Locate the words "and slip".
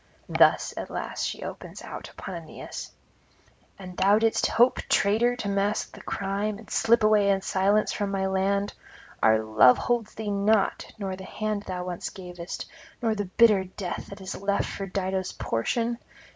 6.57-7.03